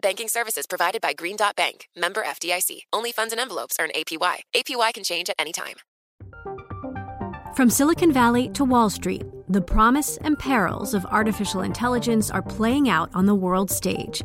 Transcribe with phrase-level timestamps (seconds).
[0.00, 2.80] Banking services provided by Green Dot Bank, member FDIC.
[2.92, 4.36] Only funds and envelopes earn APY.
[4.54, 5.76] APY can change at any time.
[7.56, 12.88] From Silicon Valley to Wall Street, the promise and perils of artificial intelligence are playing
[12.88, 14.22] out on the world stage.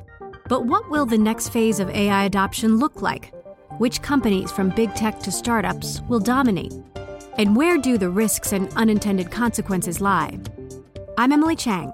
[0.48, 3.34] But what will the next phase of AI adoption look like?
[3.80, 6.74] Which companies, from big tech to startups, will dominate?
[7.38, 10.38] And where do the risks and unintended consequences lie?
[11.18, 11.94] I'm Emily Chang.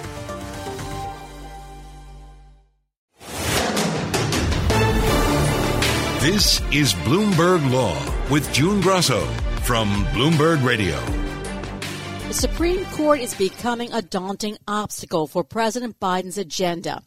[6.21, 7.97] This is Bloomberg Law
[8.29, 9.25] with June Grosso
[9.63, 11.03] from Bloomberg Radio.
[12.27, 17.01] The Supreme Court is becoming a daunting obstacle for President Biden's agenda.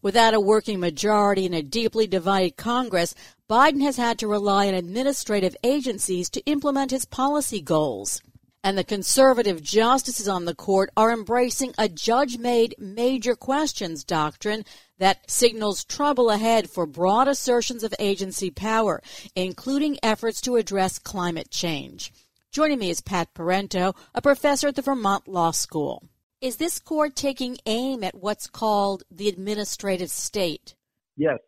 [0.00, 3.14] Without a working majority in a deeply divided Congress,
[3.50, 8.22] Biden has had to rely on administrative agencies to implement his policy goals.
[8.64, 14.64] And the conservative justices on the court are embracing a judge made major questions doctrine
[14.98, 19.02] that signals trouble ahead for broad assertions of agency power,
[19.36, 22.10] including efforts to address climate change.
[22.52, 26.08] Joining me is Pat Parenteau, a professor at the Vermont Law School.
[26.40, 30.74] Is this court taking aim at what's called the administrative state?
[31.18, 31.38] Yes,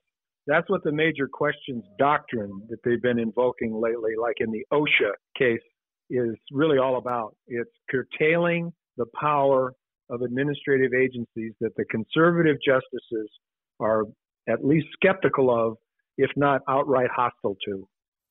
[0.47, 5.12] that's what the major questions doctrine that they've been invoking lately, like in the OSHA
[5.38, 5.62] case,
[6.10, 7.34] is really all about.
[7.46, 9.72] It's curtailing the power
[10.10, 13.28] of administrative agencies that the conservative justices
[13.80, 14.04] are
[14.48, 15.76] at least skeptical of,
[16.16, 17.88] if not outright hostile to.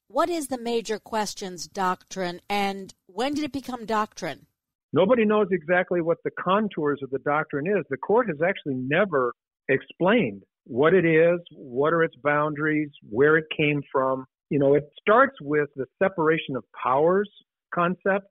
[0.08, 4.46] What is the major questions doctrine and when did it become doctrine?
[4.94, 7.84] Nobody knows exactly what the contours of the doctrine is.
[7.90, 9.34] The court has actually never
[9.68, 14.26] explained what it is, what are its boundaries, where it came from.
[14.50, 17.30] You know, it starts with the separation of powers
[17.76, 18.28] concept,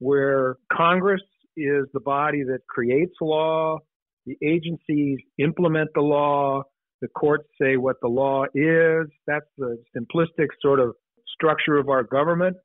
[0.00, 1.22] where Congress
[1.56, 3.78] is the body that creates law,
[4.26, 6.62] the agencies implement the law,
[7.00, 9.06] the courts say what the law is.
[9.26, 10.94] That's the simplistic sort of
[11.34, 12.56] structure of our government.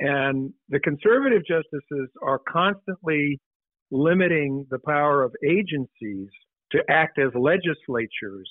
[0.00, 3.40] And the conservative justices are constantly
[3.90, 6.28] limiting the power of agencies
[6.72, 8.50] to act as legislatures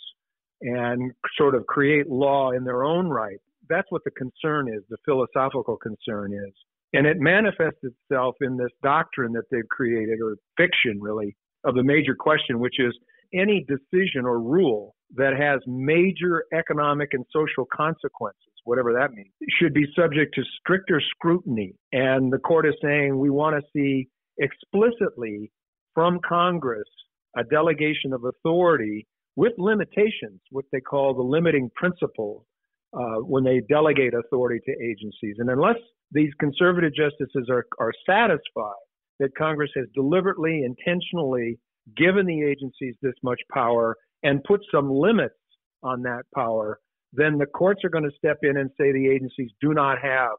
[0.61, 3.39] and sort of create law in their own right.
[3.69, 6.53] That's what the concern is, the philosophical concern is.
[6.97, 11.83] And it manifests itself in this doctrine that they've created, or fiction really, of the
[11.83, 12.93] major question, which is
[13.33, 19.29] any decision or rule that has major economic and social consequences whatever that means,
[19.59, 21.73] should be subject to stricter scrutiny.
[21.93, 25.51] And the court is saying we want to see explicitly
[25.93, 26.89] from Congress
[27.37, 32.45] a delegation of authority with limitations, what they call the limiting principle,
[32.93, 35.35] uh, when they delegate authority to agencies.
[35.37, 35.77] And unless
[36.11, 38.73] these conservative justices are, are satisfied
[39.19, 41.57] that Congress has deliberately, intentionally
[41.95, 45.35] given the agencies this much power and put some limits
[45.83, 46.79] on that power,
[47.13, 50.31] then the courts are going to step in and say the agencies do not have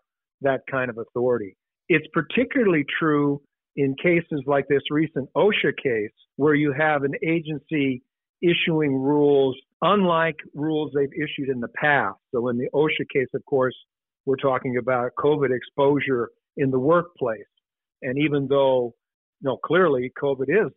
[0.43, 1.57] that kind of authority.
[1.89, 3.41] It's particularly true
[3.77, 8.03] in cases like this recent OSHA case, where you have an agency
[8.43, 12.17] issuing rules unlike rules they've issued in the past.
[12.35, 13.75] So in the OSHA case, of course,
[14.27, 17.41] we're talking about COVID exposure in the workplace.
[18.03, 18.95] And even though,
[19.41, 20.73] you know, clearly COVID is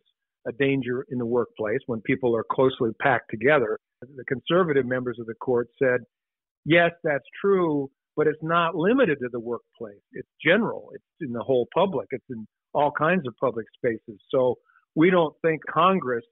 [0.46, 5.26] a danger in the workplace when people are closely packed together, the conservative members of
[5.26, 6.00] the court said,
[6.64, 10.00] yes, that's true, but it's not limited to the workplace.
[10.12, 10.90] It's general.
[10.94, 12.08] It's in the whole public.
[12.10, 14.20] It's in all kinds of public spaces.
[14.30, 14.56] So
[14.94, 16.24] we don't think Congress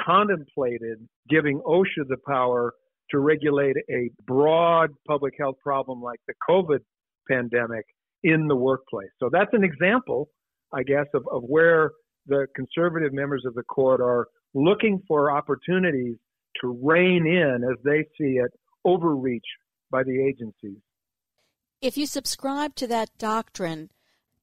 [0.00, 0.98] contemplated
[1.28, 2.74] giving OSHA the power
[3.10, 6.80] to regulate a broad public health problem like the COVID
[7.28, 7.84] pandemic
[8.22, 9.10] in the workplace.
[9.20, 10.28] So that's an example,
[10.72, 11.92] I guess, of, of where
[12.26, 16.16] the conservative members of the court are looking for opportunities
[16.60, 18.50] to rein in, as they see it,
[18.84, 19.44] overreach
[19.90, 20.78] by the agencies.
[21.80, 23.90] If you subscribe to that doctrine,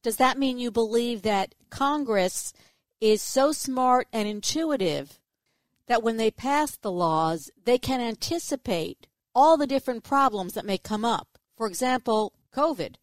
[0.04, 2.54] does that mean you believe that Congress
[3.02, 5.20] is so smart and intuitive
[5.88, 10.78] that when they pass the laws, they can anticipate all the different problems that may
[10.78, 11.38] come up?
[11.58, 12.96] For example, COVID.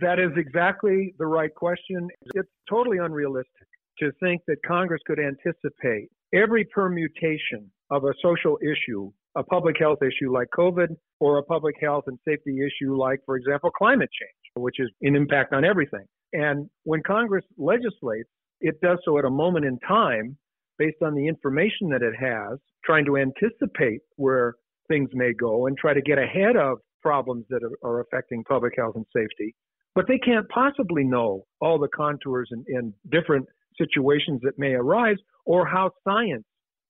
[0.00, 2.08] That is exactly the right question.
[2.34, 3.66] It's totally unrealistic
[3.98, 9.98] to think that Congress could anticipate every permutation of a social issue, a public health
[10.02, 10.88] issue like COVID,
[11.20, 15.14] or a public health and safety issue like, for example, climate change, which is an
[15.14, 16.04] impact on everything.
[16.32, 18.28] And when Congress legislates,
[18.60, 20.36] it does so at a moment in time
[20.78, 24.54] based on the information that it has, trying to anticipate where
[24.88, 28.94] things may go and try to get ahead of problems that are, affecting public health
[28.96, 29.54] and safety.
[29.94, 33.46] But they can't possibly know all the contours and, different
[33.78, 36.44] situations that may arise or how science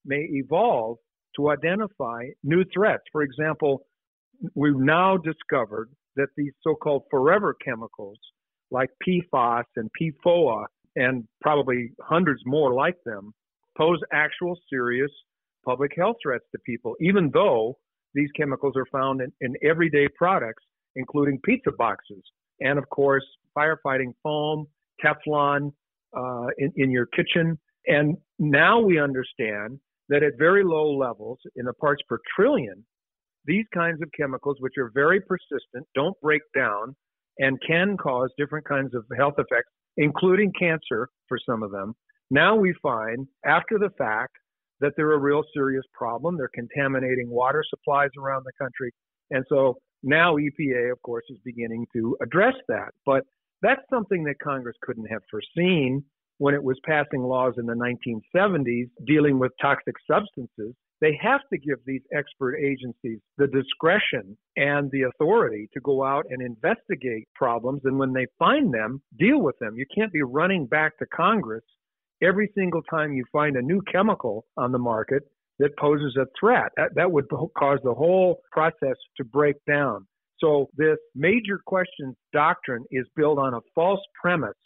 [0.05, 0.97] may evolve
[1.35, 3.03] to identify new threats.
[3.11, 3.85] For example,
[4.55, 8.17] we've now discovered that these so-called forever chemicals
[8.71, 13.33] like PFAS and PFOA and probably hundreds more like them
[13.77, 15.11] pose actual serious
[15.65, 17.77] public health threats to people, even though
[18.13, 20.63] these chemicals are found in, in everyday products,
[20.95, 22.23] including pizza boxes
[22.59, 23.25] and, of course,
[23.55, 24.65] firefighting foam,
[25.03, 25.71] Teflon
[26.17, 27.59] uh, in, in your kitchen.
[27.85, 32.83] And now we understand that at very low levels, in the parts per trillion,
[33.45, 36.95] these kinds of chemicals, which are very persistent, don't break down,
[37.39, 41.93] and can cause different kinds of health effects, including cancer for some of them.
[42.29, 44.35] Now we find, after the fact,
[44.79, 46.37] that they're a real serious problem.
[46.37, 48.91] They're contaminating water supplies around the country.
[49.31, 52.89] And so now EPA, of course, is beginning to address that.
[53.05, 53.23] But
[53.61, 56.03] that's something that Congress couldn't have foreseen
[56.37, 60.75] when it was passing laws in the 1970s dealing with toxic substances.
[60.99, 66.25] They have to give these expert agencies the discretion and the authority to go out
[66.29, 67.81] and investigate problems.
[67.85, 69.75] And when they find them, deal with them.
[69.75, 71.63] You can't be running back to Congress
[72.21, 75.23] every single time you find a new chemical on the market
[75.59, 76.71] that poses a threat.
[76.77, 77.25] That, that would
[77.57, 80.07] cause the whole process to break down.
[80.39, 84.57] So this major questions doctrine is built on a false premise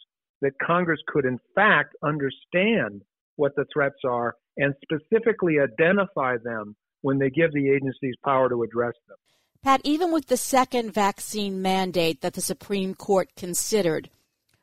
[0.42, 3.02] that Congress could in fact understand
[3.36, 8.62] what the threats are and specifically identify them when they give the agencies power to
[8.62, 9.16] address them.
[9.62, 14.10] Pat, even with the second vaccine mandate that the Supreme Court considered,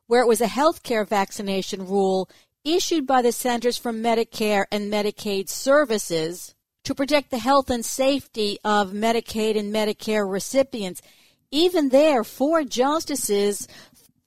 [0.07, 2.29] where it was a health care vaccination rule
[2.75, 8.57] issued by the Centers for Medicare and Medicaid Services to protect the health and safety
[8.63, 11.01] of Medicaid and Medicare recipients.
[11.51, 13.67] Even there, four justices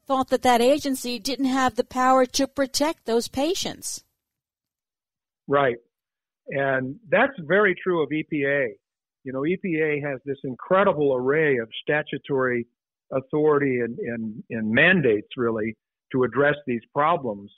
[0.07, 4.05] thought that that agency didn't have the power to protect those patients.
[5.49, 5.77] Right.
[6.49, 8.69] And that's very true of EPA.
[9.25, 12.67] You know, EPA has this incredible array of statutory
[13.13, 15.77] authority and, and, and mandates, really,
[16.13, 17.51] to address these problems.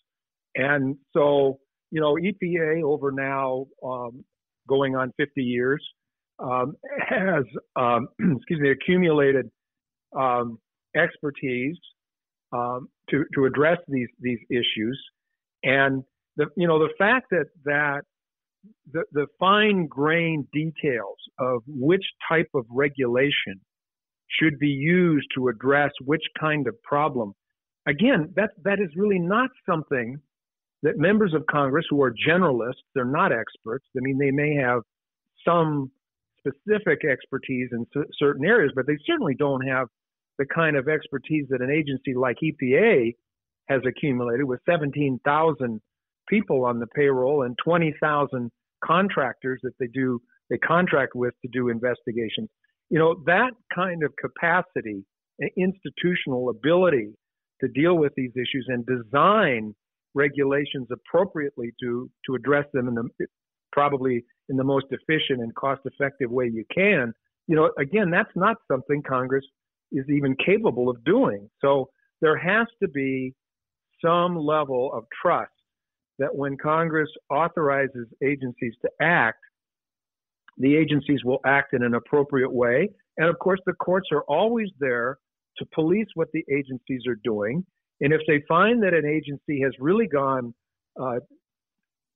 [0.55, 1.59] And so,
[1.91, 4.25] you know, EPA over now um,
[4.69, 5.85] going on 50 years
[6.39, 6.75] um,
[7.09, 7.45] has,
[7.77, 9.51] um, excuse me, accumulated
[10.17, 10.59] um,
[10.97, 11.77] expertise
[12.53, 15.01] um, to to address these these issues,
[15.63, 16.03] and
[16.37, 18.03] the you know the fact that that
[18.93, 23.61] the, the fine grained details of which type of regulation
[24.41, 27.33] should be used to address which kind of problem.
[27.87, 30.19] Again, that that is really not something
[30.85, 33.87] that members of Congress who are generalists, they're not experts.
[33.97, 34.83] I mean, they may have
[35.45, 35.91] some
[36.39, 39.89] specific expertise in c- certain areas, but they certainly don't have
[40.39, 43.15] the kind of expertise that an agency like EPA
[43.69, 45.81] has accumulated with 17,000
[46.29, 48.51] people on the payroll and 20,000
[48.85, 52.51] contractors that they do they contract with to do investigations.
[52.91, 55.03] You know, that kind of capacity,
[55.57, 57.15] institutional ability
[57.63, 59.75] to deal with these issues and design
[60.15, 63.09] regulations appropriately to to address them in the
[63.73, 67.13] probably in the most efficient and cost effective way you can.
[67.47, 69.45] You know again that's not something congress
[69.93, 71.49] is even capable of doing.
[71.61, 71.91] So
[72.21, 73.35] there has to be
[74.05, 75.51] some level of trust
[76.19, 79.39] that when congress authorizes agencies to act
[80.59, 82.89] the agencies will act in an appropriate way.
[83.17, 85.19] And of course the courts are always there
[85.59, 87.65] to police what the agencies are doing
[88.01, 90.55] and if they find that an agency has really gone
[91.01, 91.19] uh,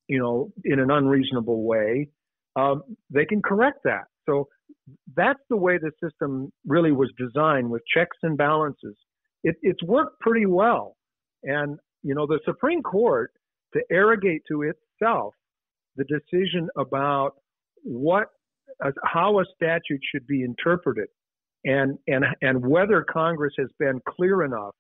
[0.09, 2.09] you know, in an unreasonable way,
[2.57, 4.05] um, they can correct that.
[4.27, 4.49] So
[5.15, 8.97] that's the way the system really was designed with checks and balances.
[9.45, 10.97] It, it's worked pretty well.
[11.45, 13.31] And, you know, the Supreme Court
[13.75, 15.35] to arrogate to itself
[15.97, 17.33] the decision about
[17.83, 18.29] what,
[18.85, 21.09] uh, how a statute should be interpreted
[21.65, 24.75] and, and, and whether Congress has been clear enough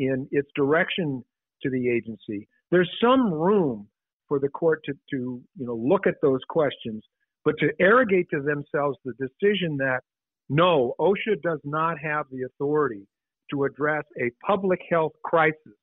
[0.00, 1.22] in its direction
[1.62, 2.48] to the agency.
[2.70, 3.86] There's some room
[4.28, 7.02] for the court to, to you know, look at those questions,
[7.44, 10.00] but to arrogate to themselves the decision that
[10.48, 13.06] no, OSHA does not have the authority
[13.52, 15.78] to address a public health crisis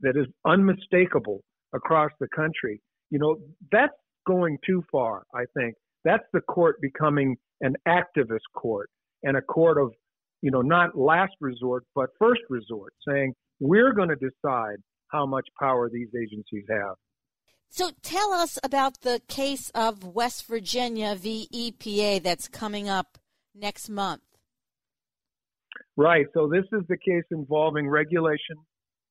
[0.00, 1.40] that is unmistakable
[1.74, 2.80] across the country.
[3.10, 3.36] You know,
[3.72, 3.92] that's
[4.26, 5.74] going too far, I think.
[6.04, 8.88] That's the court becoming an activist court
[9.22, 9.92] and a court of,
[10.44, 14.76] you know, not last resort, but first resort, saying we're going to decide
[15.08, 16.96] how much power these agencies have.
[17.70, 21.48] So tell us about the case of West Virginia v.
[21.50, 23.16] EPA that's coming up
[23.54, 24.20] next month.
[25.96, 26.26] Right.
[26.34, 28.56] So this is the case involving regulation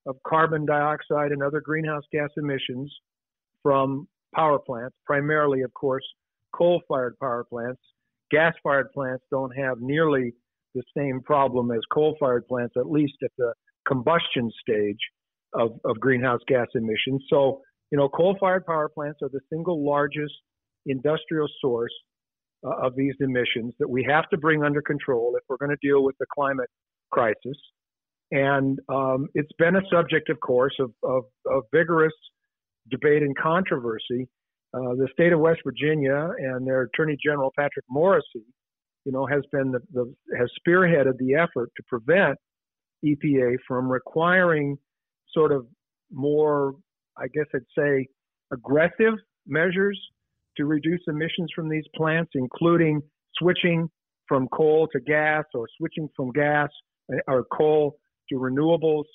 [0.06, 2.94] of carbon dioxide and other greenhouse gas emissions
[3.64, 6.06] from power plants, primarily, of course,
[6.52, 7.82] coal fired power plants.
[8.30, 10.36] Gas fired plants don't have nearly
[10.74, 13.54] the same problem as coal fired plants, at least at the
[13.88, 15.00] combustion stage
[15.54, 17.24] of, of greenhouse gas emissions.
[17.30, 17.62] So,
[17.92, 20.34] you know, coal fired power plants are the single largest
[20.86, 21.94] industrial source
[22.66, 25.88] uh, of these emissions that we have to bring under control if we're going to
[25.88, 26.70] deal with the climate
[27.12, 27.58] crisis.
[28.32, 32.14] And um, it's been a subject, of course, of, of, of vigorous
[32.90, 34.28] debate and controversy.
[34.74, 38.44] Uh, the state of West Virginia and their Attorney General Patrick Morrisey,
[39.06, 42.38] you know, has been the, the has spearheaded the effort to prevent
[43.06, 44.78] EPA from requiring
[45.34, 45.66] sort of
[46.12, 46.76] more,
[47.18, 48.08] I guess I'd say,
[48.52, 49.16] aggressive
[49.48, 50.00] measures
[50.58, 53.02] to reduce emissions from these plants, including
[53.38, 53.90] switching
[54.28, 56.70] from coal to gas or switching from gas
[57.12, 57.98] uh, or coal
[58.30, 59.06] to renewables.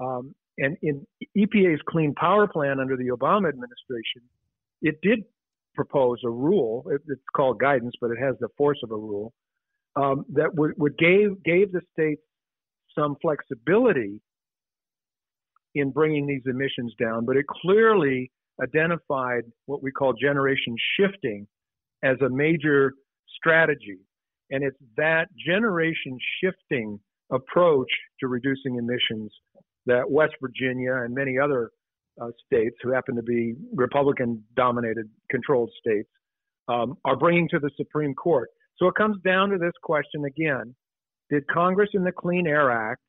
[0.00, 4.22] Um, and in EPA's Clean Power Plan under the Obama administration,
[4.80, 5.24] it did
[5.76, 6.84] propose a rule.
[6.90, 9.32] It, it's called guidance, but it has the force of a rule
[9.96, 12.22] um, that would, would gave gave the states
[12.98, 14.20] some flexibility
[15.74, 18.30] in bringing these emissions down, but it clearly
[18.62, 21.46] identified what we call generation shifting
[22.02, 22.92] as a major
[23.36, 23.98] strategy.
[24.50, 26.98] And it's that generation shifting
[27.30, 27.90] approach
[28.20, 29.30] to reducing emissions
[29.84, 31.70] that West Virginia and many other
[32.20, 36.08] uh, states who happen to be Republican dominated controlled states
[36.68, 38.48] um, are bringing to the Supreme Court.
[38.78, 40.74] So it comes down to this question again
[41.30, 43.00] Did Congress in the Clean Air Act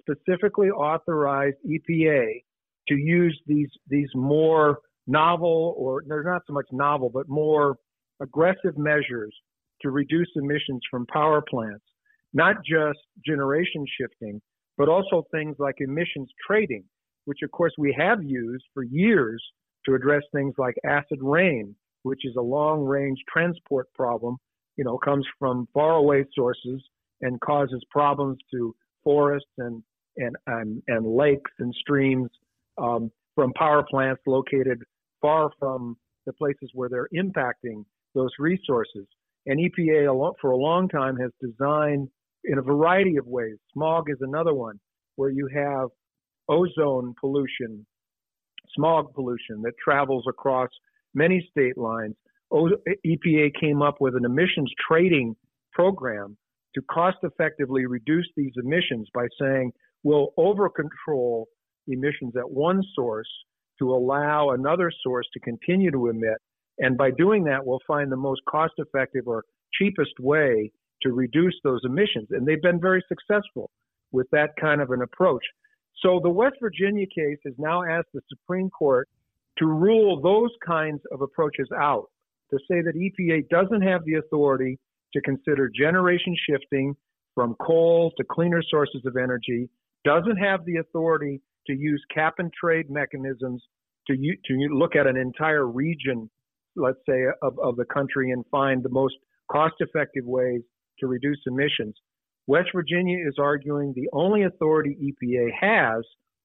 [0.00, 2.42] specifically authorize EPA
[2.88, 7.76] to use these, these more novel, or they're not so much novel, but more
[8.20, 9.34] aggressive measures
[9.82, 11.84] to reduce emissions from power plants?
[12.32, 14.40] Not just generation shifting,
[14.78, 16.84] but also things like emissions trading,
[17.26, 19.42] which of course we have used for years
[19.84, 24.36] to address things like acid rain, which is a long range transport problem,
[24.76, 26.82] you know, comes from faraway sources
[27.20, 29.82] and causes problems to forests and,
[30.16, 32.28] and, and, and lakes and streams
[32.78, 34.82] um, from power plants located
[35.20, 39.06] far from the places where they're impacting those resources.
[39.46, 42.08] And EPA for a long time has designed
[42.44, 43.56] in a variety of ways.
[43.72, 44.78] Smog is another one
[45.14, 45.88] where you have
[46.48, 47.86] ozone pollution,
[48.74, 50.70] smog pollution that travels across
[51.14, 52.14] many state lines.
[52.52, 55.34] EPA came up with an emissions trading
[55.72, 56.36] program
[56.74, 59.72] to cost effectively reduce these emissions by saying
[60.02, 61.48] we'll over control
[61.88, 63.28] emissions at one source
[63.78, 66.38] to allow another source to continue to emit.
[66.78, 70.70] And by doing that, we'll find the most cost effective or cheapest way
[71.02, 72.28] to reduce those emissions.
[72.30, 73.70] And they've been very successful
[74.12, 75.44] with that kind of an approach.
[76.02, 79.08] So the West Virginia case has now asked the Supreme Court
[79.58, 82.10] to rule those kinds of approaches out,
[82.50, 84.78] to say that EPA doesn't have the authority
[85.14, 86.94] to consider generation shifting
[87.34, 89.68] from coal to cleaner sources of energy,
[90.04, 93.62] doesn't have the authority to use cap and trade mechanisms
[94.06, 96.30] to, to look at an entire region,
[96.76, 99.14] let's say, of, of the country and find the most
[99.50, 100.60] cost effective ways
[101.00, 101.94] to reduce emissions.
[102.46, 106.04] West Virginia is arguing the only authority EPA has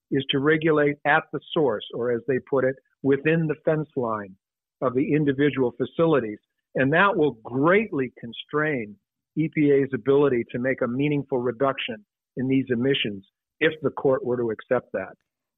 [0.09, 4.35] is to regulate at the source, or as they put it, within the fence line
[4.81, 6.39] of the individual facilities.
[6.75, 8.95] And that will greatly constrain
[9.37, 12.03] EPA's ability to make a meaningful reduction
[12.37, 13.25] in these emissions
[13.59, 15.15] if the court were to accept that.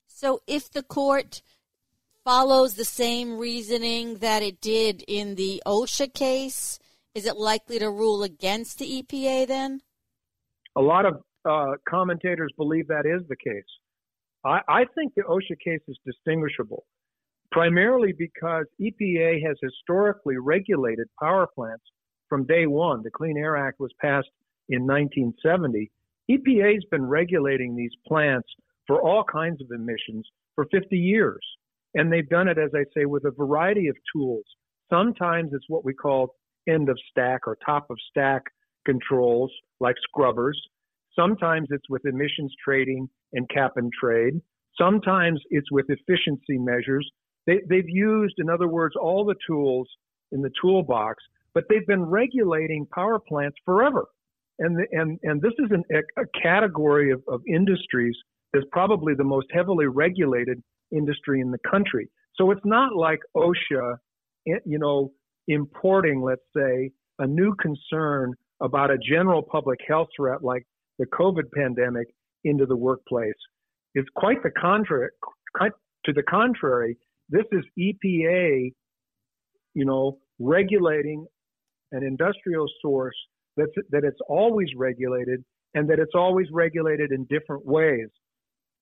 [0.08, 1.42] So if the court
[2.24, 6.80] follows the same reasoning that it did in the OSHA case?
[7.14, 9.82] Is it likely to rule against the EPA then?
[10.76, 13.64] A lot of uh, commentators believe that is the case.
[14.46, 16.86] I, I think the OSHA case is distinguishable,
[17.52, 21.84] primarily because EPA has historically regulated power plants
[22.28, 23.04] from day one.
[23.04, 24.30] The Clean Air Act was passed
[24.70, 25.92] in 1970.
[26.32, 28.48] EPA's been regulating these plants
[28.88, 31.42] for all kinds of emissions for 50 years.
[31.96, 34.46] And they've done it, as I say, with a variety of tools.
[34.90, 36.36] Sometimes it's what we call
[36.68, 38.44] end of stack or top of stack
[38.86, 39.52] controls,
[39.84, 40.60] like scrubbers.
[41.16, 44.42] Sometimes it's with emissions trading and cap and trade.
[44.78, 47.08] Sometimes it's with efficiency measures.
[47.46, 49.88] They, have used, in other words, all the tools
[50.32, 51.22] in the toolbox,
[51.54, 54.06] but they've been regulating power plants forever.
[54.60, 55.84] And, the, and, and this is an,
[56.18, 58.16] a, category of, of industries
[58.54, 62.10] that's probably the most heavily regulated industry in the country.
[62.36, 63.98] So it's not like OSHA,
[64.48, 65.12] eh, you know,
[65.48, 70.66] importing, let's say, a new concern about a general public health threat like
[70.98, 72.08] the COVID pandemic
[72.44, 73.34] into the workplace.
[73.94, 75.10] It's quite the contrary.
[76.06, 76.98] To the contrary,
[77.30, 78.74] this is EPA,
[79.74, 81.26] you know, regulating
[81.92, 83.16] an industrial source
[83.56, 85.44] that's, that it's always regulated
[85.76, 88.08] and that it's always regulated in different ways.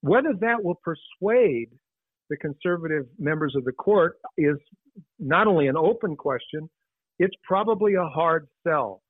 [0.01, 1.69] Whether that will persuade
[2.29, 4.55] the conservative members of the court is
[5.19, 6.69] not only an open question,
[7.19, 9.01] it's probably a hard sell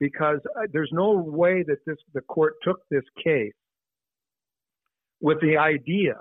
[0.00, 3.52] because uh, there's no way that this the court took this case
[5.20, 6.14] with the idea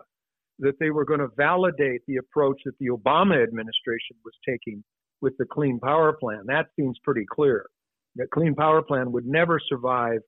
[0.59, 4.83] that they were going to validate the approach that the Obama administration was taking
[5.21, 6.43] with the Clean Power Plan.
[6.47, 7.67] That seems pretty clear.
[8.15, 10.19] The Clean Power Plan would never survive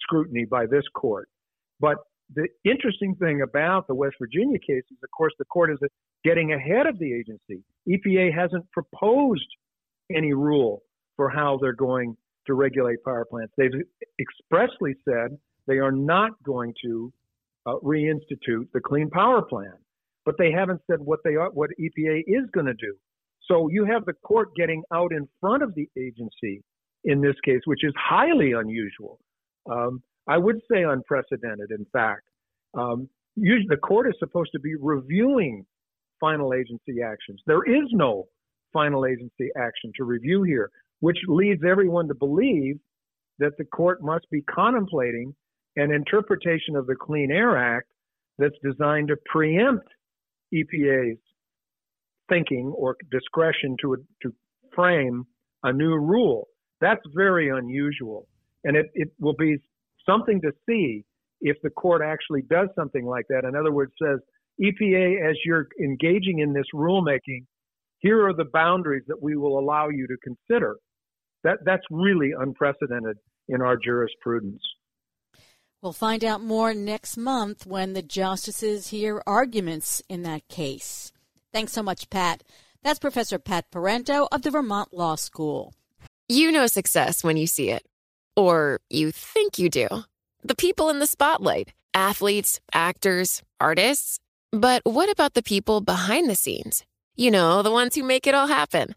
[0.00, 1.28] scrutiny by this court.
[1.80, 1.96] But
[2.34, 5.78] the interesting thing about the West Virginia case is, of course, the court is
[6.24, 7.62] getting ahead of the agency.
[7.88, 9.46] EPA hasn't proposed
[10.14, 10.82] any rule
[11.16, 12.16] for how they're going
[12.46, 13.52] to regulate power plants.
[13.56, 13.70] They've
[14.20, 17.12] expressly said they are not going to
[17.66, 19.74] uh, reinstitute the Clean Power Plan,
[20.24, 22.94] but they haven't said what they are, what EPA is going to do.
[23.48, 26.62] So you have the court getting out in front of the agency
[27.04, 29.18] in this case, which is highly unusual.
[29.70, 32.22] Um, I would say unprecedented, in fact.
[32.74, 35.64] Um, usually the court is supposed to be reviewing
[36.20, 37.40] final agency actions.
[37.46, 38.26] There is no
[38.72, 42.78] final agency action to review here, which leads everyone to believe
[43.38, 45.34] that the court must be contemplating
[45.76, 47.88] an interpretation of the Clean Air Act
[48.38, 49.86] that's designed to preempt
[50.54, 51.18] EPA's
[52.28, 54.32] thinking or discretion to, to
[54.74, 55.24] frame
[55.62, 56.48] a new rule.
[56.80, 58.26] That's very unusual.
[58.64, 59.56] And it, it will be
[60.08, 61.04] something to see
[61.40, 63.44] if the court actually does something like that.
[63.44, 64.20] In other words, says,
[64.60, 67.44] EPA, as you're engaging in this rulemaking,
[67.98, 70.76] here are the boundaries that we will allow you to consider.
[71.46, 74.60] That, that's really unprecedented in our jurisprudence.
[75.80, 81.12] We'll find out more next month when the justices hear arguments in that case.
[81.52, 82.42] Thanks so much, Pat.
[82.82, 85.72] That's Professor Pat Parenteau of the Vermont Law School.
[86.28, 87.86] You know success when you see it,
[88.34, 89.86] or you think you do.
[90.42, 94.18] The people in the spotlight athletes, actors, artists.
[94.50, 96.84] But what about the people behind the scenes?
[97.14, 98.96] You know, the ones who make it all happen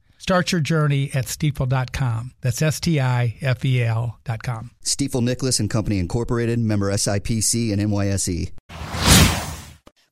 [0.21, 2.33] Start your journey at stifel.com.
[2.41, 4.69] That's S T I F E L.com.
[4.85, 8.51] Stifel Nicolaus and Company Incorporated, member SIPC and NYSE.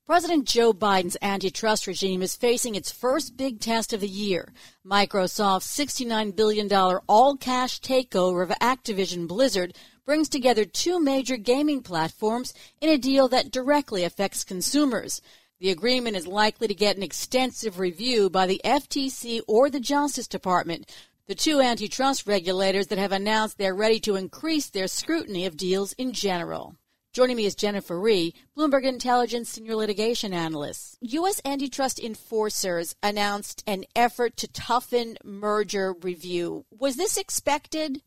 [0.08, 4.52] President Joe Biden's antitrust regime is facing its first big test of the year.
[4.84, 6.74] Microsoft's $69 billion
[7.08, 9.76] all cash takeover of Activision Blizzard
[10.08, 15.22] brings together two major gaming platforms in a deal that directly affects consumers.
[15.60, 20.26] The agreement is likely to get an extensive review by the FTC or the Justice
[20.28, 20.90] Department,
[21.28, 25.92] the two antitrust regulators that have announced they're ready to increase their scrutiny of deals
[25.94, 26.76] in general.
[27.12, 30.98] Joining me is Jennifer Rie, Bloomberg Intelligence Senior Litigation Analyst.
[31.02, 31.42] U.S.
[31.44, 36.64] antitrust enforcers announced an effort to toughen merger review.
[36.72, 38.02] Was this expected?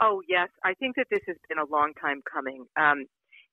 [0.00, 0.48] Oh, yes.
[0.64, 2.64] I think that this has been a long time coming.
[2.78, 3.04] Um,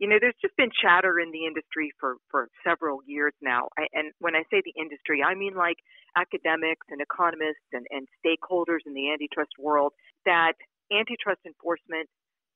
[0.02, 3.70] you know, there's just been chatter in the industry for, for several years now.
[3.78, 5.78] I, and when I say the industry, I mean like
[6.18, 9.94] academics and economists and, and stakeholders in the antitrust world
[10.26, 10.58] that
[10.90, 12.10] antitrust enforcement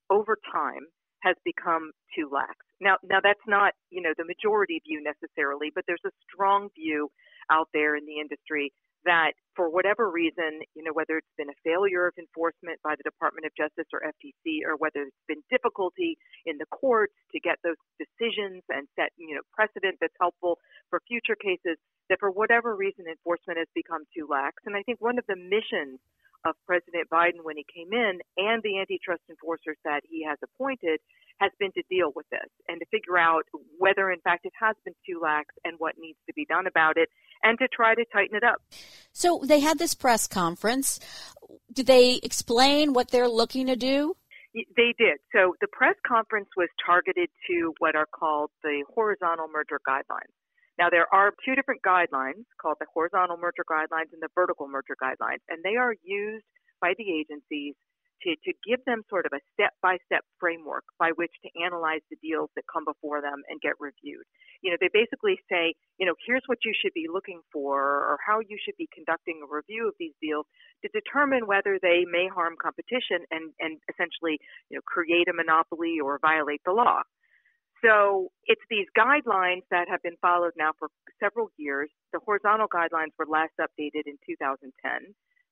[0.10, 0.90] over time
[1.22, 2.58] has become too lax.
[2.82, 7.14] Now, now that's not, you know, the majority view necessarily, but there's a strong view
[7.54, 8.74] out there in the industry
[9.06, 13.04] that for whatever reason, you know, whether it's been a failure of enforcement by the
[13.08, 17.58] Department of Justice or FTC, or whether it's been difficulty in the courts to get
[17.64, 21.78] those decisions and set, you know, precedent that's helpful for future cases,
[22.10, 24.62] that for whatever reason enforcement has become too lax.
[24.66, 26.00] And I think one of the missions
[26.46, 31.00] of President Biden when he came in and the antitrust enforcers that he has appointed
[31.40, 33.44] has been to deal with this and to figure out
[33.78, 36.98] whether, in fact, it has been too lax and what needs to be done about
[36.98, 37.10] it
[37.44, 38.62] and to try to tighten it up.
[39.12, 41.00] So they had this press conference.
[41.74, 44.16] Did they explain what they're looking to do?
[44.54, 45.18] They did.
[45.34, 50.32] So the press conference was targeted to what are called the horizontal merger guidelines.
[50.78, 54.96] Now, there are two different guidelines called the horizontal merger guidelines and the vertical merger
[55.02, 56.46] guidelines, and they are used
[56.82, 57.76] by the agencies
[58.24, 62.02] to, to give them sort of a step by step framework by which to analyze
[62.10, 64.26] the deals that come before them and get reviewed.
[64.62, 68.18] You know, they basically say, you know, here's what you should be looking for or
[68.26, 70.46] how you should be conducting a review of these deals
[70.82, 76.00] to determine whether they may harm competition and, and essentially, you know, create a monopoly
[76.02, 77.04] or violate the law.
[77.86, 80.90] So it's these guidelines that have been followed now for
[81.22, 81.90] several years.
[82.14, 84.74] The horizontal guidelines were last updated in 2010.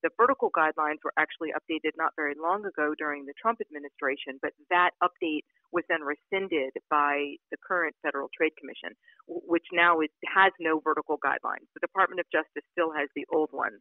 [0.02, 4.52] The vertical guidelines were actually updated not very long ago during the Trump administration, but
[4.70, 10.52] that update was then rescinded by the current Federal Trade Commission, which now is, has
[10.60, 11.70] no vertical guidelines.
[11.74, 13.80] The Department of Justice still has the old ones.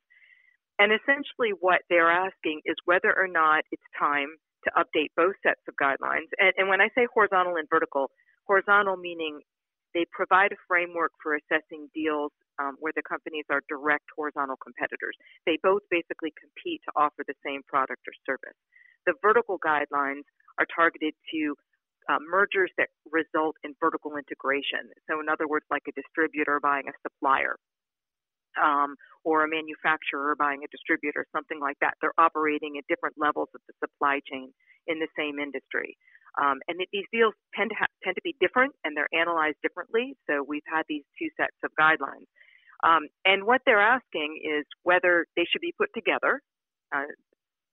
[0.79, 4.29] And essentially, what they're asking is whether or not it's time
[4.65, 6.31] to update both sets of guidelines.
[6.39, 8.11] And, and when I say horizontal and vertical,
[8.47, 9.41] horizontal meaning
[9.95, 15.17] they provide a framework for assessing deals um, where the companies are direct horizontal competitors.
[15.45, 18.57] They both basically compete to offer the same product or service.
[19.05, 20.25] The vertical guidelines
[20.59, 21.57] are targeted to
[22.09, 24.91] uh, mergers that result in vertical integration.
[25.09, 27.57] So, in other words, like a distributor buying a supplier.
[28.61, 31.95] Um, or a manufacturer buying a distributor, something like that.
[32.01, 34.53] They're operating at different levels of the supply chain
[34.87, 35.97] in the same industry.
[36.41, 40.17] Um, and these deals tend to ha- tend to be different, and they're analyzed differently.
[40.29, 42.29] So we've had these two sets of guidelines.
[42.85, 46.41] Um, and what they're asking is whether they should be put together.
[46.95, 47.09] Uh,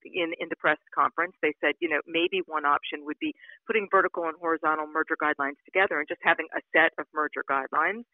[0.04, 3.34] in in the press conference, they said, you know, maybe one option would be
[3.66, 8.04] putting vertical and horizontal merger guidelines together and just having a set of merger guidelines,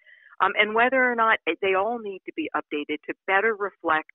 [0.41, 4.11] um, and whether or not they all need to be updated to better reflect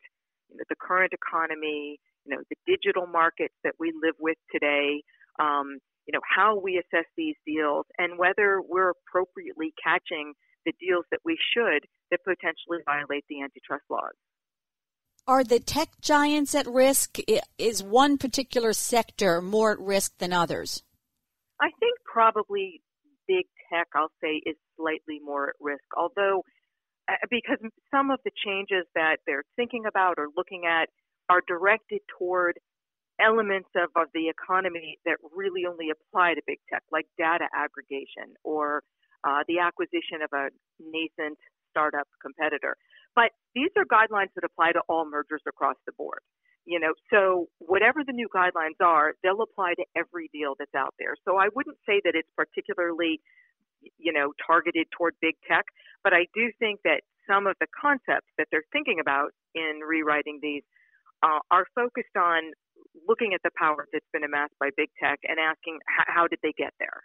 [0.50, 5.02] you know, the current economy, you know, the digital markets that we live with today,
[5.40, 10.34] um, you know, how we assess these deals and whether we're appropriately catching
[10.66, 14.14] the deals that we should that potentially violate the antitrust laws.
[15.28, 17.20] Are the tech giants at risk?
[17.58, 20.84] Is one particular sector more at risk than others?
[21.60, 22.82] I think probably
[23.28, 26.44] big tech, I'll say, is slightly more at risk, although
[27.08, 27.60] uh, because
[27.92, 30.90] some of the changes that they're thinking about or looking at
[31.30, 32.60] are directed toward
[33.24, 38.34] elements of, of the economy that really only apply to big tech, like data aggregation
[38.44, 38.84] or
[39.24, 41.38] uh, the acquisition of a nascent
[41.70, 42.76] startup competitor.
[43.16, 46.20] But these are guidelines that apply to all mergers across the board.
[46.66, 50.94] You know, so whatever the new guidelines are, they'll apply to every deal that's out
[51.00, 51.16] there.
[51.26, 53.20] So I wouldn't say that it's particularly,
[53.98, 55.66] you know, targeted toward big tech,
[56.04, 60.40] but I do think that some of the concepts that they're thinking about in rewriting
[60.42, 60.64] these
[61.24, 62.54] uh, are focused on
[63.08, 66.54] looking at the power that's been amassed by big tech and asking how did they
[66.58, 67.04] get there.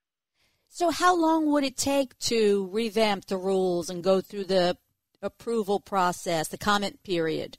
[0.68, 4.76] So, how long would it take to revamp the rules and go through the
[5.22, 7.59] approval process, the comment period?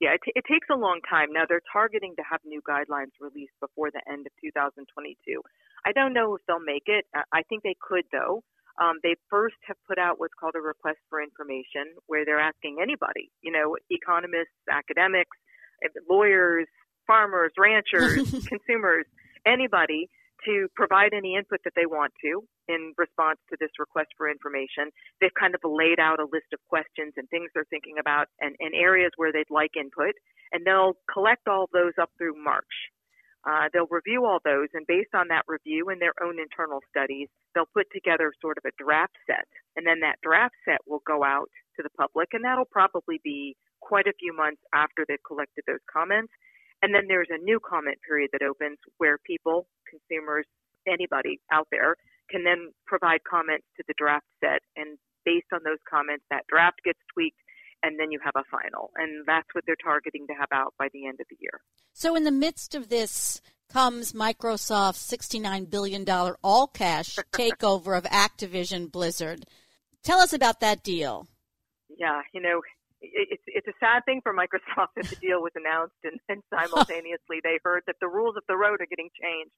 [0.00, 1.32] Yeah, it, t- it takes a long time.
[1.32, 5.16] Now, they're targeting to have new guidelines released before the end of 2022.
[5.86, 7.06] I don't know if they'll make it.
[7.14, 8.42] I think they could, though.
[8.80, 12.78] Um, they first have put out what's called a request for information, where they're asking
[12.82, 15.36] anybody, you know, economists, academics,
[16.08, 16.66] lawyers,
[17.06, 19.06] farmers, ranchers, consumers,
[19.46, 20.08] anybody
[20.44, 24.92] to provide any input that they want to in response to this request for information.
[25.20, 28.54] They've kind of laid out a list of questions and things they're thinking about and,
[28.60, 30.14] and areas where they'd like input,
[30.52, 32.92] and they'll collect all those up through March.
[33.44, 37.28] Uh, they'll review all those, and based on that review and their own internal studies,
[37.54, 39.44] they'll put together sort of a draft set.
[39.76, 43.54] And then that draft set will go out to the public, and that'll probably be
[43.84, 46.32] quite a few months after they've collected those comments.
[46.80, 50.48] And then there's a new comment period that opens where people, consumers,
[50.88, 51.96] anybody out there
[52.30, 54.64] can then provide comments to the draft set.
[54.76, 57.40] And based on those comments, that draft gets tweaked
[57.84, 58.90] and then you have a final.
[58.96, 61.60] And that's what they're targeting to have out by the end of the year.
[61.92, 66.08] So, in the midst of this comes Microsoft's $69 billion
[66.42, 69.44] all cash takeover of Activision Blizzard.
[70.02, 71.26] Tell us about that deal.
[71.98, 72.60] Yeah, you know,
[73.12, 77.40] it's it's a sad thing for Microsoft that the deal was announced and, and simultaneously
[77.42, 79.54] they heard that the rules of the road are getting changed.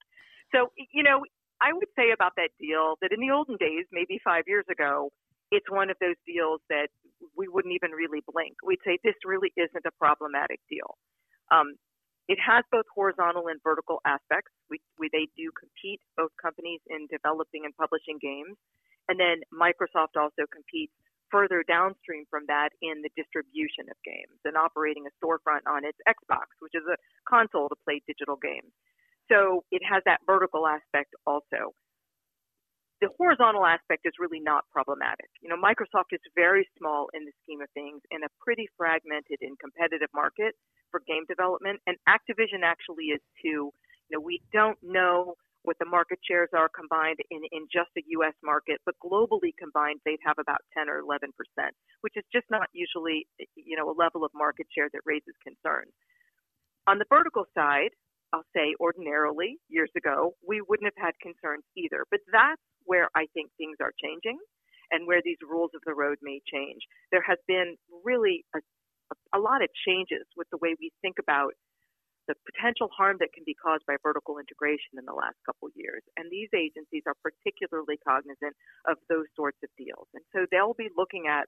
[0.54, 1.22] So you know,
[1.62, 5.10] I would say about that deal that in the olden days, maybe five years ago,
[5.50, 6.88] it's one of those deals that
[7.36, 8.56] we wouldn't even really blink.
[8.64, 10.98] We'd say this really isn't a problematic deal.
[11.50, 11.78] Um,
[12.28, 14.50] it has both horizontal and vertical aspects.
[14.68, 18.58] We, we, they do compete, both companies, in developing and publishing games.
[19.06, 20.92] And then Microsoft also competes
[21.30, 25.98] further downstream from that in the distribution of games and operating a storefront on its
[26.08, 26.96] Xbox, which is a
[27.28, 28.72] console to play digital games.
[29.30, 31.74] So it has that vertical aspect also.
[33.00, 35.28] The horizontal aspect is really not problematic.
[35.42, 39.42] You know, Microsoft is very small in the scheme of things in a pretty fragmented
[39.42, 40.54] and competitive market
[40.90, 43.68] for game development, and Activision actually is too.
[44.08, 48.06] You know, we don't know what the market shares are combined in, in just the
[48.22, 48.34] U.S.
[48.42, 52.70] market, but globally combined, they'd have about 10 or 11 percent, which is just not
[52.72, 53.26] usually,
[53.58, 55.90] you know, a level of market share that raises concerns.
[56.86, 57.90] On the vertical side,
[58.32, 62.06] I'll say ordinarily years ago, we wouldn't have had concerns either.
[62.10, 64.38] But that's where I think things are changing
[64.90, 66.82] and where these rules of the road may change.
[67.10, 68.60] There has been really a,
[69.34, 71.54] a lot of changes with the way we think about
[72.28, 76.02] the potential harm that can be caused by vertical integration in the last couple years.
[76.18, 78.54] And these agencies are particularly cognizant
[78.86, 80.10] of those sorts of deals.
[80.14, 81.46] And so they'll be looking at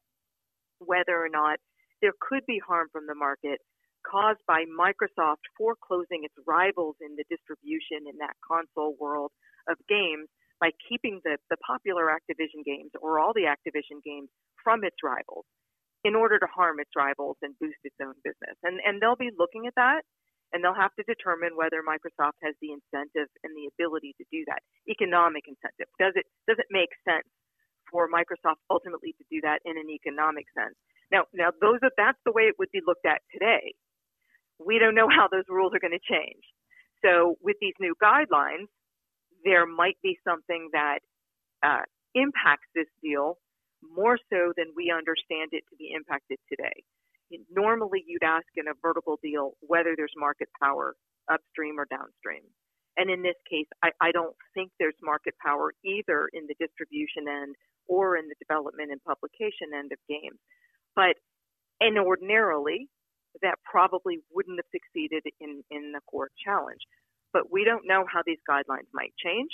[0.78, 1.58] whether or not
[2.00, 3.58] there could be harm from the market
[4.06, 9.34] caused by Microsoft foreclosing its rivals in the distribution in that console world
[9.66, 14.30] of games by keeping the, the popular Activision games or all the Activision games
[14.62, 15.44] from its rivals
[16.04, 18.54] in order to harm its rivals and boost its own business.
[18.62, 20.02] And, and they'll be looking at that
[20.52, 24.44] and they'll have to determine whether Microsoft has the incentive and the ability to do
[24.48, 24.64] that.
[24.88, 25.88] Economic incentive.
[26.00, 27.28] Does it does it make sense
[27.90, 30.74] for Microsoft ultimately to do that in an economic sense?
[31.12, 33.74] Now now those are that's the way it would be looked at today.
[34.58, 36.42] We don't know how those rules are going to change.
[37.04, 38.66] So with these new guidelines,
[39.44, 40.98] there might be something that
[41.62, 43.38] uh, impacts this deal
[43.82, 46.82] more so than we understand it to be impacted today
[47.50, 50.94] normally you'd ask in a vertical deal whether there's market power
[51.30, 52.42] upstream or downstream.
[52.96, 57.30] And in this case, I, I don't think there's market power either in the distribution
[57.30, 57.54] end
[57.86, 60.38] or in the development and publication end of games.
[60.96, 61.14] But
[61.80, 62.88] and ordinarily,
[63.42, 66.82] that probably wouldn't have succeeded in, in the court challenge.
[67.32, 69.50] But we don't know how these guidelines might change,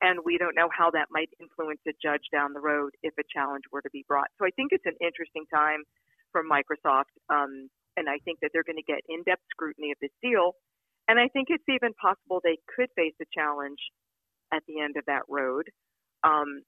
[0.00, 3.28] and we don't know how that might influence a judge down the road if a
[3.28, 4.28] challenge were to be brought.
[4.38, 5.84] So I think it's an interesting time
[6.36, 10.12] from Microsoft, um, and I think that they're going to get in-depth scrutiny of this
[10.20, 10.52] deal.
[11.08, 13.80] And I think it's even possible they could face a challenge
[14.52, 15.72] at the end of that road.
[16.24, 16.60] Um,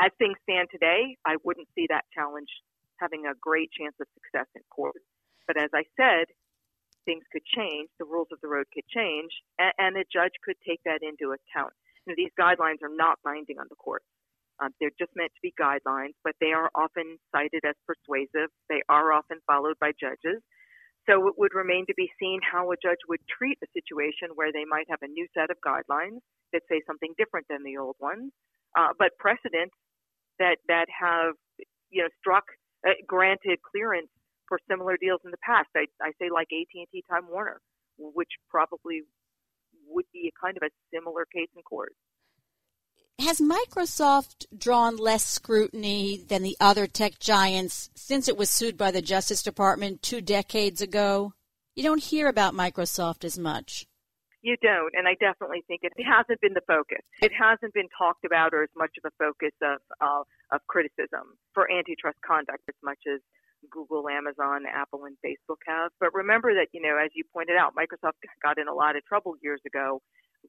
[0.00, 2.48] as things stand today, I wouldn't see that challenge
[2.96, 4.96] having a great chance of success in court.
[5.46, 6.32] But as I said,
[7.04, 10.56] things could change, the rules of the road could change, and, and a judge could
[10.64, 11.74] take that into account.
[12.06, 14.02] these guidelines are not binding on the court.
[14.62, 18.48] Um, they're just meant to be guidelines, but they are often cited as persuasive.
[18.70, 20.38] They are often followed by judges.
[21.10, 24.52] So it would remain to be seen how a judge would treat a situation where
[24.52, 26.22] they might have a new set of guidelines
[26.52, 28.30] that say something different than the old ones,
[28.78, 29.74] uh, but precedents
[30.38, 31.34] that that have
[31.90, 32.44] you know struck
[32.86, 34.10] uh, granted clearance
[34.46, 35.68] for similar deals in the past.
[35.74, 37.58] I, I say like AT&T Time Warner,
[37.98, 39.02] which probably
[39.88, 41.94] would be a kind of a similar case in court.
[43.18, 48.90] Has Microsoft drawn less scrutiny than the other tech giants since it was sued by
[48.90, 51.32] the Justice Department two decades ago?
[51.76, 53.86] You don't hear about Microsoft as much.
[54.42, 56.98] You don't, and I definitely think it hasn't been the focus.
[57.22, 59.78] It hasn't been talked about or as much of a focus of
[60.50, 63.20] of criticism for antitrust conduct as much as
[63.70, 65.92] Google, Amazon, Apple, and Facebook have.
[66.00, 69.04] But remember that you know, as you pointed out, Microsoft got in a lot of
[69.06, 70.02] trouble years ago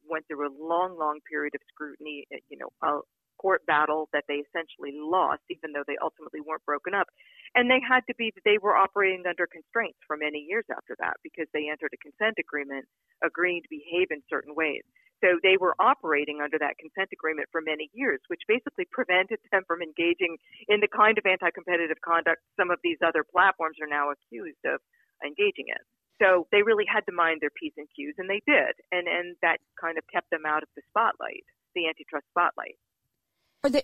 [0.09, 3.01] went through a long, long period of scrutiny, eh, you know, a
[3.37, 7.07] court battle that they essentially lost, even though they ultimately weren't broken up.
[7.55, 11.17] And they had to be, they were operating under constraints for many years after that
[11.23, 12.85] because they entered a consent agreement
[13.23, 14.83] agreeing to behave in certain ways.
[15.23, 19.63] So they were operating under that consent agreement for many years, which basically prevented them
[19.67, 20.35] from engaging
[20.67, 24.59] in the kind of anti competitive conduct some of these other platforms are now accused
[24.67, 24.79] of
[25.23, 25.83] engaging in.
[26.23, 28.75] So they really had to mind their P's and Q's, and they did.
[28.91, 31.43] And, and that kind of kept them out of the spotlight,
[31.75, 32.77] the antitrust spotlight.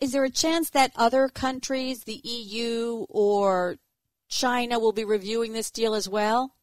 [0.01, 3.77] Is there a chance that other countries, the EU or
[4.27, 6.55] China, will be reviewing this deal as well?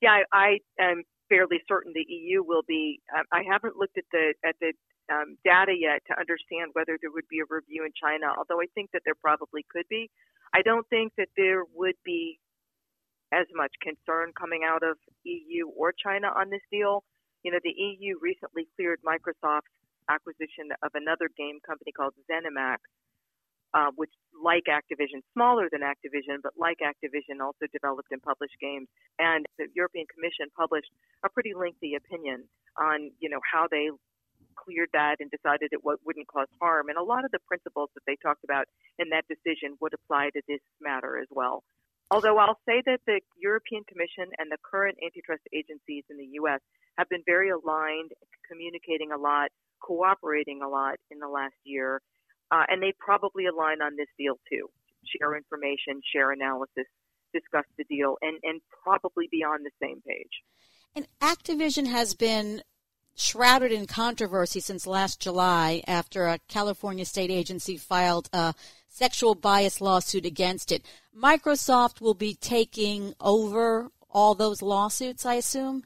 [0.00, 3.00] Yeah, I, I am fairly certain the EU will be.
[3.16, 4.72] Um, I haven't looked at the at the
[5.10, 8.66] um, data yet to understand whether there would be a review in China, although I
[8.74, 10.10] think that there probably could be.
[10.54, 12.38] I don't think that there would be
[13.32, 17.02] as much concern coming out of EU or China on this deal.
[17.42, 19.70] You know, the EU recently cleared Microsoft's
[20.08, 22.78] acquisition of another game company called ZeniMax,
[23.74, 24.10] uh, which,
[24.42, 28.88] like Activision, smaller than Activision, but like Activision, also developed and published games.
[29.18, 30.90] And the European Commission published
[31.24, 32.44] a pretty lengthy opinion
[32.78, 33.90] on, you know, how they
[34.56, 36.88] cleared that and decided it wouldn't cause harm.
[36.88, 38.66] And a lot of the principles that they talked about
[38.98, 41.62] in that decision would apply to this matter as well.
[42.10, 46.60] Although I'll say that the European Commission and the current antitrust agencies in the U.S.
[46.98, 48.12] have been very aligned,
[48.48, 52.00] communicating a lot, cooperating a lot in the last year,
[52.50, 54.68] uh, and they probably align on this deal too.
[55.18, 56.86] Share information, share analysis,
[57.32, 60.42] discuss the deal, and, and probably be on the same page.
[60.94, 62.62] And Activision has been
[63.16, 68.54] shrouded in controversy since last July after a California state agency filed a
[68.96, 70.82] sexual bias lawsuit against it.
[71.14, 75.84] Microsoft will be taking over all those lawsuits, I assume.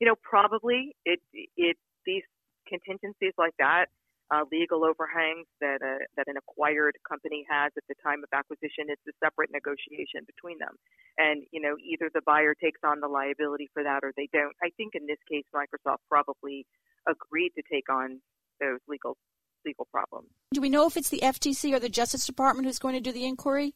[0.00, 1.20] You know, probably it
[1.56, 1.76] it
[2.06, 2.24] these
[2.68, 3.86] contingencies like that,
[4.30, 8.88] uh, legal overhangs that a, that an acquired company has at the time of acquisition.
[8.88, 10.76] It's a separate negotiation between them,
[11.18, 14.56] and you know either the buyer takes on the liability for that or they don't.
[14.62, 16.64] I think in this case, Microsoft probably
[17.08, 18.20] agreed to take on
[18.60, 19.16] those legal
[19.66, 20.28] legal problems.
[20.54, 23.12] Do we know if it's the FTC or the Justice Department who's going to do
[23.12, 23.74] the inquiry?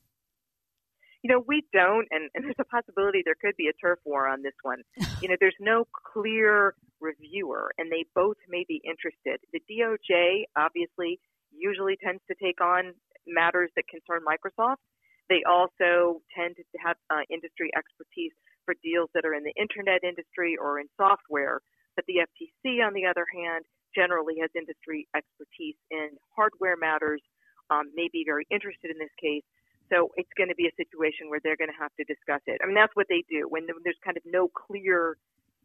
[1.22, 4.26] You know, we don't, and, and there's a possibility there could be a turf war
[4.26, 4.80] on this one.
[5.20, 9.36] you know, there's no clear reviewer, and they both may be interested.
[9.52, 11.20] The DOJ obviously
[11.52, 12.94] usually tends to take on
[13.26, 14.80] matters that concern Microsoft.
[15.28, 18.32] They also tend to have uh, industry expertise
[18.64, 21.60] for deals that are in the internet industry or in software.
[21.96, 27.22] But the FTC, on the other hand, generally has industry expertise in hardware matters,
[27.70, 29.44] um, may be very interested in this case.
[29.90, 32.60] So it's going to be a situation where they're going to have to discuss it.
[32.62, 35.16] I mean, that's what they do when there's kind of no clear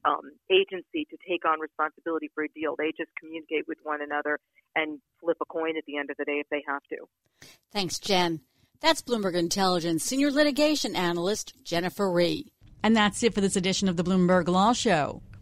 [0.05, 2.75] um, agency to take on responsibility for a deal.
[2.77, 4.39] They just communicate with one another
[4.75, 7.47] and flip a coin at the end of the day if they have to.
[7.71, 8.41] Thanks, Jen.
[8.81, 12.51] That's Bloomberg Intelligence senior litigation analyst Jennifer Rie.
[12.83, 15.21] And that's it for this edition of the Bloomberg Law Show.